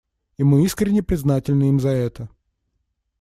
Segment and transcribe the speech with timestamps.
[0.37, 2.27] И мы искренне признательны им за это.